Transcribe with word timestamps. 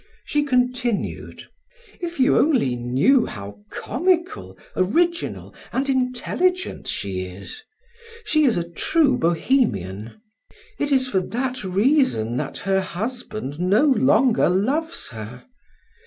She 0.25 0.43
continued: 0.43 1.47
"If 1.99 2.19
you 2.19 2.35
only 2.35 2.75
knew 2.75 3.27
how 3.27 3.59
comical, 3.69 4.57
original, 4.75 5.53
and 5.71 5.87
intelligent 5.87 6.87
she 6.87 7.21
is! 7.25 7.61
She 8.25 8.43
is 8.45 8.57
a 8.57 8.67
true 8.67 9.15
Bohemian. 9.15 10.19
It 10.79 10.91
is 10.91 11.07
for 11.07 11.19
that 11.19 11.63
reason 11.63 12.35
that 12.37 12.57
her 12.57 12.81
husband 12.81 13.59
no 13.59 13.83
longer 13.83 14.49
loves 14.49 15.09
her. 15.09 15.45